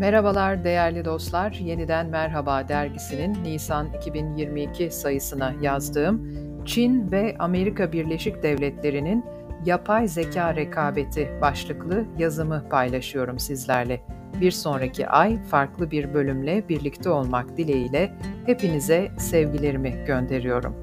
Merhabalar 0.00 0.64
değerli 0.64 1.04
dostlar. 1.04 1.52
Yeniden 1.52 2.06
Merhaba 2.06 2.68
dergisinin 2.68 3.44
Nisan 3.44 3.92
2022 3.92 4.90
sayısına 4.90 5.54
yazdığım 5.60 6.28
Çin 6.66 7.10
ve 7.10 7.36
Amerika 7.38 7.92
Birleşik 7.92 8.42
Devletleri'nin 8.42 9.24
yapay 9.66 10.08
zeka 10.08 10.56
rekabeti 10.56 11.28
başlıklı 11.40 12.04
yazımı 12.18 12.68
paylaşıyorum 12.70 13.38
sizlerle. 13.38 14.00
Bir 14.40 14.50
sonraki 14.50 15.08
ay 15.08 15.42
farklı 15.42 15.90
bir 15.90 16.14
bölümle 16.14 16.68
birlikte 16.68 17.10
olmak 17.10 17.56
dileğiyle 17.56 18.12
hepinize 18.46 19.10
sevgilerimi 19.18 20.04
gönderiyorum. 20.06 20.74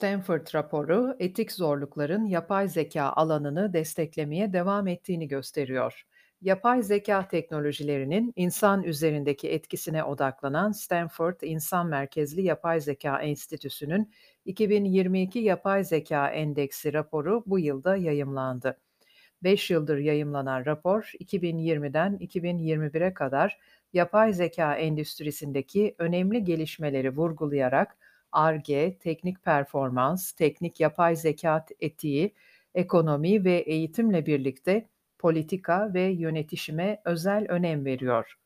Stanford 0.00 0.54
raporu 0.54 1.16
etik 1.18 1.52
zorlukların 1.52 2.24
yapay 2.24 2.68
zeka 2.68 3.02
alanını 3.02 3.72
desteklemeye 3.72 4.52
devam 4.52 4.88
ettiğini 4.88 5.28
gösteriyor. 5.28 6.02
Yapay 6.42 6.82
zeka 6.82 7.28
teknolojilerinin 7.28 8.32
insan 8.36 8.82
üzerindeki 8.82 9.50
etkisine 9.50 10.04
odaklanan 10.04 10.72
Stanford 10.72 11.40
İnsan 11.42 11.86
Merkezli 11.86 12.42
Yapay 12.42 12.80
Zeka 12.80 13.22
Enstitüsü'nün 13.22 14.12
2022 14.44 15.38
Yapay 15.38 15.84
Zeka 15.84 16.28
Endeksi 16.30 16.92
raporu 16.92 17.42
bu 17.46 17.58
yılda 17.58 17.96
yayımlandı. 17.96 18.76
5 19.42 19.70
yıldır 19.70 19.98
yayımlanan 19.98 20.66
rapor 20.66 21.12
2020'den 21.20 22.16
2021'e 22.16 23.14
kadar 23.14 23.58
yapay 23.92 24.32
zeka 24.32 24.76
endüstrisindeki 24.76 25.94
önemli 25.98 26.44
gelişmeleri 26.44 27.16
vurgulayarak 27.16 27.96
Ar-Ge, 28.32 28.98
teknik 28.98 29.44
performans, 29.44 30.32
teknik 30.32 30.80
yapay 30.80 31.16
zeka 31.16 31.66
etiği, 31.80 32.34
ekonomi 32.74 33.44
ve 33.44 33.52
eğitimle 33.52 34.26
birlikte 34.26 34.88
politika 35.18 35.94
ve 35.94 36.02
yönetişime 36.02 37.02
özel 37.04 37.46
önem 37.48 37.84
veriyor. 37.84 38.36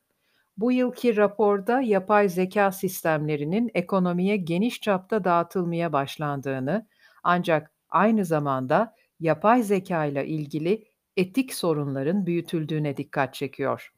Bu 0.57 0.73
yılki 0.73 1.17
raporda 1.17 1.81
yapay 1.81 2.29
zeka 2.29 2.73
sistemlerinin 2.73 3.71
ekonomiye 3.75 4.37
geniş 4.37 4.81
çapta 4.81 5.25
dağıtılmaya 5.25 5.93
başlandığını 5.93 6.87
ancak 7.23 7.73
aynı 7.89 8.25
zamanda 8.25 8.95
yapay 9.21 9.63
zeka 9.63 10.05
ile 10.05 10.27
ilgili 10.27 10.85
etik 11.17 11.55
sorunların 11.55 12.27
büyütüldüğüne 12.27 12.97
dikkat 12.97 13.35
çekiyor. 13.35 13.93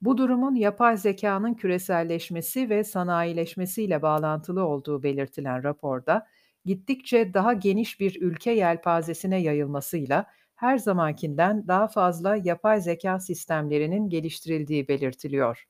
Bu 0.00 0.18
durumun 0.18 0.54
yapay 0.54 0.96
zekanın 0.96 1.54
küreselleşmesi 1.54 2.70
ve 2.70 2.84
sanayileşmesiyle 2.84 4.02
bağlantılı 4.02 4.64
olduğu 4.66 5.02
belirtilen 5.02 5.62
raporda, 5.64 6.26
gittikçe 6.64 7.34
daha 7.34 7.52
geniş 7.52 8.00
bir 8.00 8.20
ülke 8.22 8.50
yelpazesine 8.50 9.42
yayılmasıyla 9.42 10.26
her 10.54 10.78
zamankinden 10.78 11.68
daha 11.68 11.88
fazla 11.88 12.36
yapay 12.36 12.80
zeka 12.80 13.20
sistemlerinin 13.20 14.08
geliştirildiği 14.08 14.88
belirtiliyor. 14.88 15.66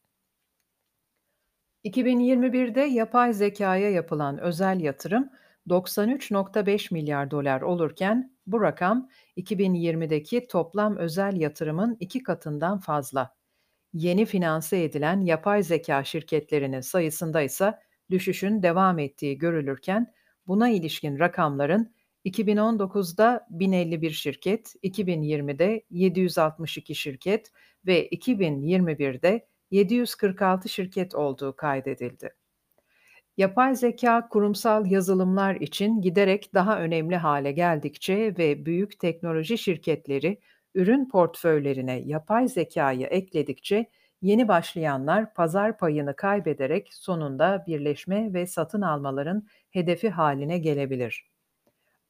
2021'de 1.84 2.80
yapay 2.80 3.32
zekaya 3.32 3.90
yapılan 3.90 4.38
özel 4.38 4.80
yatırım 4.80 5.30
93.5 5.68 6.90
milyar 6.90 7.30
dolar 7.30 7.60
olurken 7.60 8.36
bu 8.46 8.60
rakam 8.62 9.08
2020'deki 9.36 10.46
toplam 10.46 10.96
özel 10.96 11.36
yatırımın 11.36 11.96
iki 12.00 12.22
katından 12.22 12.78
fazla. 12.78 13.36
Yeni 13.96 14.24
finanse 14.24 14.84
edilen 14.84 15.20
yapay 15.20 15.62
zeka 15.62 16.04
şirketlerinin 16.04 16.80
sayısında 16.80 17.42
ise 17.42 17.78
düşüşün 18.10 18.62
devam 18.62 18.98
ettiği 18.98 19.38
görülürken 19.38 20.12
buna 20.46 20.68
ilişkin 20.68 21.18
rakamların 21.18 21.94
2019'da 22.24 23.46
1051 23.50 24.10
şirket, 24.10 24.74
2020'de 24.82 25.82
762 25.90 26.94
şirket 26.94 27.52
ve 27.86 28.08
2021'de 28.08 29.46
746 29.70 30.68
şirket 30.68 31.14
olduğu 31.14 31.56
kaydedildi. 31.56 32.34
Yapay 33.36 33.76
zeka 33.76 34.28
kurumsal 34.28 34.90
yazılımlar 34.90 35.54
için 35.54 36.00
giderek 36.00 36.54
daha 36.54 36.80
önemli 36.80 37.16
hale 37.16 37.52
geldikçe 37.52 38.34
ve 38.38 38.66
büyük 38.66 38.98
teknoloji 38.98 39.58
şirketleri 39.58 40.38
ürün 40.76 41.08
portföylerine 41.08 42.00
yapay 42.04 42.48
zekayı 42.48 43.06
ekledikçe 43.06 43.86
yeni 44.22 44.48
başlayanlar 44.48 45.34
pazar 45.34 45.78
payını 45.78 46.16
kaybederek 46.16 46.94
sonunda 46.94 47.64
birleşme 47.66 48.32
ve 48.32 48.46
satın 48.46 48.80
almaların 48.80 49.46
hedefi 49.70 50.10
haline 50.10 50.58
gelebilir. 50.58 51.30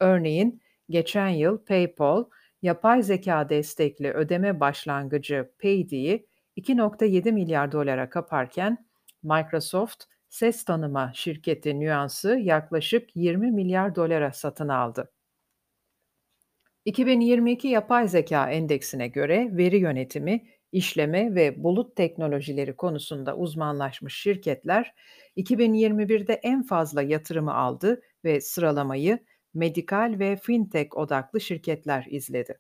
Örneğin 0.01 0.63
geçen 0.91 1.29
yıl 1.29 1.65
PayPal 1.65 2.25
yapay 2.63 3.03
zeka 3.03 3.49
destekli 3.49 4.13
ödeme 4.13 4.61
başlangıcı 4.61 5.51
Paydi'yi 5.63 6.27
2.7 6.57 7.33
milyar 7.33 7.73
dolara 7.73 8.11
kaparken 8.11 8.87
Microsoft 9.23 10.05
ses 10.29 10.65
tanıma 10.65 11.11
şirketi 11.15 11.81
Nuance'ı 11.81 12.39
yaklaşık 12.39 13.17
20 13.17 13.53
milyar 13.53 13.95
dolara 13.95 14.33
satın 14.33 14.69
aldı. 14.69 15.13
2022 16.87 17.69
Yapay 17.69 18.09
Zeka 18.09 18.51
Endeksine 18.51 19.09
göre 19.09 19.49
veri 19.53 19.79
yönetimi, 19.79 20.47
işleme 20.73 21.35
ve 21.35 21.65
bulut 21.65 21.97
teknolojileri 21.97 22.77
konusunda 22.77 23.37
uzmanlaşmış 23.37 24.21
şirketler 24.21 24.95
2021'de 25.37 26.35
en 26.35 26.63
fazla 26.63 27.03
yatırımı 27.03 27.55
aldı 27.55 28.03
ve 28.25 28.41
sıralamayı 28.41 29.19
medikal 29.55 30.17
ve 30.19 30.37
fintech 30.37 30.97
odaklı 30.97 31.41
şirketler 31.41 32.07
izledi. 32.11 32.59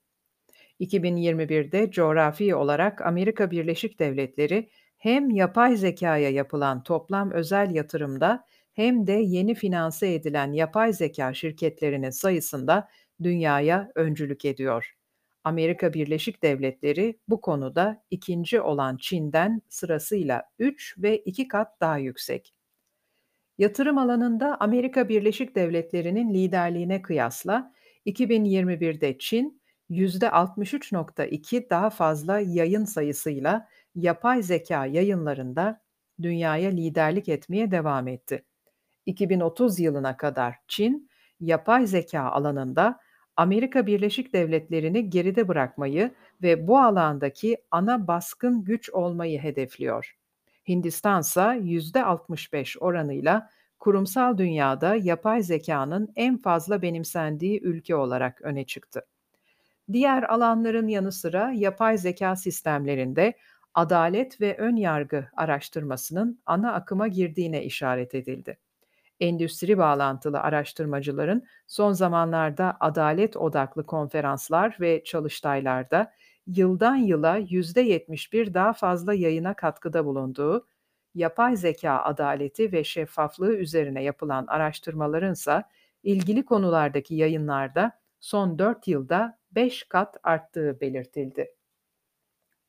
2021'de 0.80 1.90
coğrafi 1.90 2.54
olarak 2.54 3.00
Amerika 3.00 3.50
Birleşik 3.50 4.00
Devletleri 4.00 4.70
hem 4.98 5.30
yapay 5.30 5.76
zekaya 5.76 6.30
yapılan 6.30 6.82
toplam 6.82 7.30
özel 7.30 7.74
yatırımda 7.74 8.44
hem 8.72 9.06
de 9.06 9.12
yeni 9.12 9.54
finanse 9.54 10.14
edilen 10.14 10.52
yapay 10.52 10.92
zeka 10.92 11.34
şirketlerinin 11.34 12.10
sayısında 12.10 12.88
dünyaya 13.22 13.92
öncülük 13.94 14.44
ediyor. 14.44 14.96
Amerika 15.44 15.94
Birleşik 15.94 16.42
Devletleri 16.42 17.18
bu 17.28 17.40
konuda 17.40 18.04
ikinci 18.10 18.60
olan 18.60 18.96
Çin'den 18.96 19.62
sırasıyla 19.68 20.42
3 20.58 20.94
ve 20.98 21.18
2 21.18 21.48
kat 21.48 21.80
daha 21.80 21.98
yüksek. 21.98 22.54
Yatırım 23.58 23.98
alanında 23.98 24.56
Amerika 24.60 25.08
Birleşik 25.08 25.56
Devletleri'nin 25.56 26.34
liderliğine 26.34 27.02
kıyasla 27.02 27.72
2021'de 28.06 29.18
Çin 29.18 29.62
%63.2 29.90 31.70
daha 31.70 31.90
fazla 31.90 32.40
yayın 32.40 32.84
sayısıyla 32.84 33.68
yapay 33.94 34.42
zeka 34.42 34.86
yayınlarında 34.86 35.80
dünyaya 36.22 36.70
liderlik 36.70 37.28
etmeye 37.28 37.70
devam 37.70 38.08
etti. 38.08 38.44
2030 39.06 39.80
yılına 39.80 40.16
kadar 40.16 40.56
Çin, 40.68 41.10
yapay 41.40 41.86
zeka 41.86 42.22
alanında 42.22 43.00
Amerika 43.36 43.86
Birleşik 43.86 44.32
Devletleri'ni 44.32 45.10
geride 45.10 45.48
bırakmayı 45.48 46.10
ve 46.42 46.66
bu 46.66 46.78
alandaki 46.78 47.56
ana 47.70 48.06
baskın 48.06 48.64
güç 48.64 48.90
olmayı 48.90 49.38
hedefliyor. 49.38 50.16
Hindistan 50.68 51.20
ise 51.20 51.40
%65 51.40 52.78
oranıyla 52.78 53.50
kurumsal 53.78 54.38
dünyada 54.38 54.96
yapay 54.96 55.42
zekanın 55.42 56.12
en 56.16 56.38
fazla 56.38 56.82
benimsendiği 56.82 57.60
ülke 57.62 57.96
olarak 57.96 58.42
öne 58.42 58.66
çıktı. 58.66 59.06
Diğer 59.92 60.22
alanların 60.22 60.88
yanı 60.88 61.12
sıra 61.12 61.52
yapay 61.52 61.98
zeka 61.98 62.36
sistemlerinde 62.36 63.34
adalet 63.74 64.40
ve 64.40 64.56
ön 64.56 64.76
yargı 64.76 65.28
araştırmasının 65.36 66.40
ana 66.46 66.72
akıma 66.72 67.08
girdiğine 67.08 67.64
işaret 67.64 68.14
edildi 68.14 68.58
endüstri 69.20 69.78
bağlantılı 69.78 70.40
araştırmacıların 70.40 71.46
son 71.66 71.92
zamanlarda 71.92 72.76
adalet 72.80 73.36
odaklı 73.36 73.86
konferanslar 73.86 74.76
ve 74.80 75.04
çalıştaylarda 75.04 76.12
yıldan 76.46 76.96
yıla 76.96 77.38
%71 77.38 78.54
daha 78.54 78.72
fazla 78.72 79.14
yayına 79.14 79.54
katkıda 79.54 80.04
bulunduğu, 80.04 80.66
yapay 81.14 81.56
zeka 81.56 82.02
adaleti 82.02 82.72
ve 82.72 82.84
şeffaflığı 82.84 83.56
üzerine 83.56 84.02
yapılan 84.02 84.46
araştırmaların 84.46 85.32
ise 85.32 85.62
ilgili 86.02 86.44
konulardaki 86.44 87.14
yayınlarda 87.14 87.92
son 88.20 88.58
4 88.58 88.88
yılda 88.88 89.38
5 89.52 89.84
kat 89.84 90.16
arttığı 90.22 90.80
belirtildi. 90.80 91.54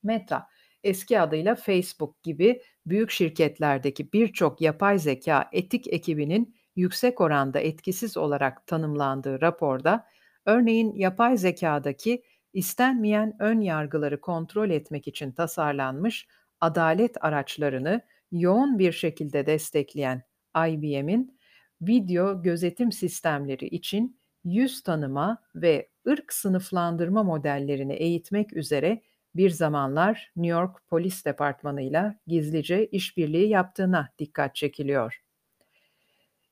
Meta, 0.04 0.48
eski 0.88 1.19
adıyla 1.19 1.56
Facebook 1.56 2.24
gibi 2.24 2.62
büyük 2.86 3.12
şirketlerdeki 3.12 4.13
birçok 4.13 4.62
yapay 4.62 5.00
zeka 5.00 5.50
etik 5.51 5.88
ekibinin 5.94 6.56
yüksek 6.75 7.22
oranda 7.22 7.60
etkisiz 7.60 8.18
olarak 8.18 8.68
tanımlandığı 8.68 9.42
raporda, 9.42 10.06
örneğin 10.45 10.95
yapay 10.95 11.38
zekadaki 11.38 12.24
istenmeyen 12.54 13.36
ön 13.39 13.62
yargıları 13.62 14.22
kontrol 14.22 14.69
etmek 14.69 15.07
için 15.07 15.31
tasarlanmış 15.31 16.28
adalet 16.62 17.24
araçlarını 17.24 18.01
yoğun 18.31 18.80
bir 18.80 18.92
şekilde 18.92 19.45
destekleyen 19.45 20.24
IBM'in 20.68 21.39
video 21.81 22.42
gözetim 22.42 22.92
sistemleri 22.92 23.66
için 23.66 24.19
yüz 24.44 24.84
tanıma 24.84 25.44
ve 25.56 25.89
ırk 26.07 26.34
sınıflandırma 26.34 27.24
modellerini 27.24 27.94
eğitmek 27.94 28.54
üzere 28.54 29.01
bir 29.38 29.50
zamanlar 29.50 30.31
New 30.36 30.60
York 30.60 30.88
Polis 30.89 31.25
Departmanı'yla 31.25 32.16
gizlice 32.28 32.88
işbirliği 32.88 33.50
yaptığına 33.50 34.10
dikkat 34.19 34.56
çekiliyor. 34.56 35.22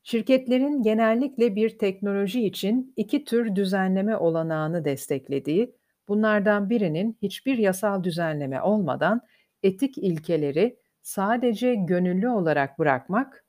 Şirketlerin 0.04 0.84
genellikle 0.84 1.56
bir 1.56 1.78
teknoloji 1.78 2.46
için 2.46 2.94
iki 2.96 3.26
tür 3.26 3.56
düzenleme 3.56 4.18
olanağını 4.18 4.86
desteklediği, 4.86 5.76
bunlardan 6.08 6.70
birinin 6.70 7.18
hiçbir 7.22 7.58
yasal 7.58 8.04
düzenleme 8.04 8.62
olmadan 8.62 9.22
etik 9.64 9.98
ilkeleri 9.98 10.78
sadece 11.02 11.76
gönüllü 11.76 12.30
olarak 12.30 12.80
bırakmak, 12.80 13.46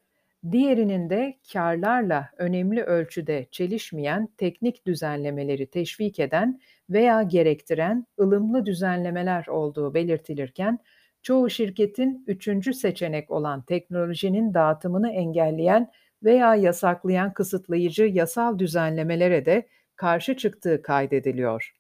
diğerinin 0.53 1.11
de 1.11 1.39
karlarla 1.53 2.31
önemli 2.37 2.83
ölçüde 2.83 3.47
çelişmeyen 3.51 4.29
teknik 4.37 4.87
düzenlemeleri 4.87 5.67
teşvik 5.67 6.21
eden 6.21 6.61
veya 6.91 7.23
gerektiren 7.23 8.07
ılımlı 8.21 8.67
düzenlemeler 8.67 9.47
olduğu 9.47 9.95
belirtilirken, 9.95 10.79
çoğu 11.23 11.51
şirketin 11.51 12.25
üçüncü 12.27 12.75
seçenek 12.75 13.31
olan 13.31 13.63
teknolojinin 13.63 14.55
dağıtımını 14.55 15.11
engelleyen 15.11 15.91
veya 16.23 16.55
yasaklayan 16.55 17.33
kısıtlayıcı 17.33 18.05
yasal 18.05 18.59
düzenlemelere 18.59 19.47
de 19.47 19.69
karşı 19.97 20.37
çıktığı 20.37 20.83
kaydediliyor. 20.83 21.73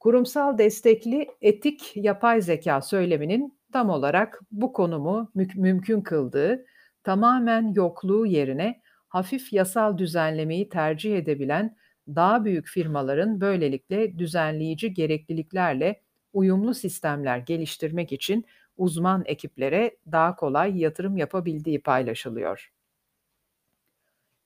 Kurumsal 0.00 0.58
destekli 0.58 1.26
etik 1.40 1.96
yapay 1.96 2.42
zeka 2.42 2.82
söyleminin 2.82 3.58
tam 3.72 3.90
olarak 3.90 4.40
bu 4.50 4.72
konumu 4.72 5.30
mü- 5.34 5.48
mümkün 5.56 6.00
kıldığı, 6.00 6.64
tamamen 7.04 7.72
yokluğu 7.74 8.26
yerine 8.26 8.80
hafif 9.08 9.52
yasal 9.52 9.98
düzenlemeyi 9.98 10.68
tercih 10.68 11.16
edebilen 11.16 11.76
daha 12.08 12.44
büyük 12.44 12.66
firmaların 12.66 13.40
böylelikle 13.40 14.18
düzenleyici 14.18 14.94
gerekliliklerle 14.94 16.00
uyumlu 16.32 16.74
sistemler 16.74 17.38
geliştirmek 17.38 18.12
için 18.12 18.44
uzman 18.76 19.22
ekiplere 19.26 19.96
daha 20.12 20.36
kolay 20.36 20.80
yatırım 20.80 21.16
yapabildiği 21.16 21.82
paylaşılıyor. 21.82 22.72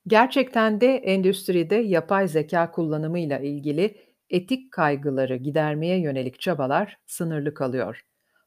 Gerçekten 0.06 0.80
de 0.80 0.96
endüstride 0.96 1.74
yapay 1.74 2.28
zeka 2.28 2.70
kullanımıyla 2.70 3.38
ilgili 3.38 3.96
etik 4.30 4.72
kaygıları 4.72 5.36
gidermeye 5.36 6.00
yönelik 6.00 6.40
çabalar 6.40 6.98
sınırlı 7.06 7.54
kalıyor. 7.54 8.04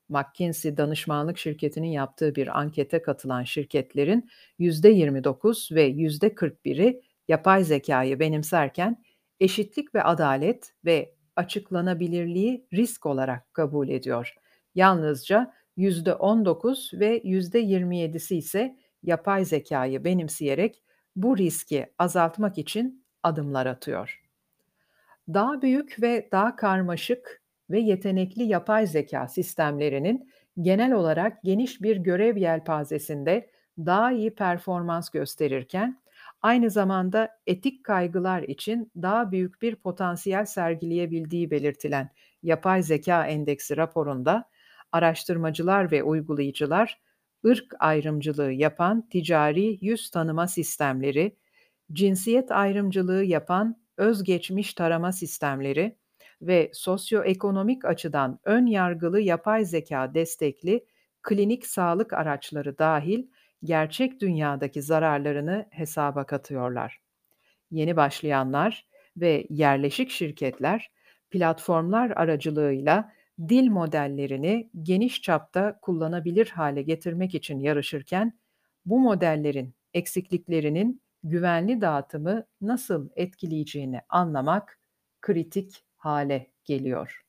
McKinsey 0.09 0.77
danışmanlık 0.77 1.37
şirketinin 1.37 1.87
yaptığı 1.87 2.35
bir 2.35 2.59
ankete 2.59 3.01
katılan 3.01 3.43
şirketlerin 3.43 4.29
%29 4.59 5.75
ve 5.75 5.89
%41'i 5.89 7.01
yapay 7.33 7.63
zekayı 7.63 8.19
benimserken 8.19 9.03
eşitlik 9.39 9.95
ve 9.95 10.03
adalet 10.03 10.73
ve 10.85 11.15
açıklanabilirliği 11.35 12.67
risk 12.73 13.05
olarak 13.05 13.53
kabul 13.53 13.89
ediyor. 13.89 14.35
Yalnızca 14.75 15.53
%19 15.77 16.99
ve 16.99 17.17
%27'si 17.17 18.35
ise 18.35 18.77
yapay 19.03 19.45
zekayı 19.45 20.03
benimseyerek 20.03 20.83
bu 21.15 21.37
riski 21.37 21.93
azaltmak 21.97 22.57
için 22.57 23.05
adımlar 23.23 23.65
atıyor. 23.65 24.21
Daha 25.27 25.61
büyük 25.61 26.01
ve 26.01 26.29
daha 26.31 26.55
karmaşık 26.55 27.41
ve 27.69 27.79
yetenekli 27.79 28.43
yapay 28.43 28.87
zeka 28.87 29.27
sistemlerinin 29.27 30.29
genel 30.61 30.93
olarak 30.93 31.43
geniş 31.43 31.81
bir 31.81 31.97
görev 31.97 32.37
yelpazesinde 32.37 33.49
daha 33.77 34.11
iyi 34.11 34.35
performans 34.35 35.09
gösterirken 35.09 36.02
aynı 36.43 36.69
zamanda 36.69 37.29
etik 37.47 37.83
kaygılar 37.83 38.43
için 38.43 38.91
daha 39.01 39.31
büyük 39.31 39.61
bir 39.61 39.75
potansiyel 39.75 40.45
sergileyebildiği 40.45 41.51
belirtilen 41.51 42.09
Yapay 42.43 42.83
Zeka 42.83 43.27
Endeksi 43.27 43.77
raporunda 43.77 44.49
araştırmacılar 44.91 45.91
ve 45.91 46.03
uygulayıcılar 46.03 47.01
ırk 47.45 47.73
ayrımcılığı 47.79 48.51
yapan 48.51 49.09
ticari 49.09 49.77
yüz 49.81 50.09
tanıma 50.09 50.47
sistemleri, 50.47 51.37
cinsiyet 51.93 52.51
ayrımcılığı 52.51 53.23
yapan 53.23 53.83
özgeçmiş 53.97 54.73
tarama 54.73 55.11
sistemleri 55.11 55.97
ve 56.41 56.71
sosyoekonomik 56.73 57.85
açıdan 57.85 58.39
ön 58.43 58.65
yargılı 58.65 59.19
yapay 59.19 59.65
zeka 59.65 60.13
destekli 60.13 60.85
klinik 61.21 61.65
sağlık 61.65 62.13
araçları 62.13 62.77
dahil 62.77 63.27
gerçek 63.63 64.21
dünyadaki 64.21 64.81
zararlarını 64.81 65.65
hesaba 65.71 66.25
katıyorlar. 66.25 67.01
Yeni 67.71 67.95
başlayanlar 67.95 68.87
ve 69.17 69.47
yerleşik 69.49 70.09
şirketler 70.09 70.91
platformlar 71.31 72.09
aracılığıyla 72.09 73.11
dil 73.39 73.69
modellerini 73.69 74.69
geniş 74.81 75.21
çapta 75.21 75.79
kullanabilir 75.81 76.47
hale 76.49 76.81
getirmek 76.81 77.35
için 77.35 77.59
yarışırken 77.59 78.39
bu 78.85 78.99
modellerin 78.99 79.75
eksikliklerinin 79.93 81.01
güvenli 81.23 81.81
dağıtımı 81.81 82.45
nasıl 82.61 83.09
etkileyeceğini 83.15 84.01
anlamak 84.09 84.79
kritik 85.21 85.85
hale 85.97 86.51
geliyor. 86.65 87.22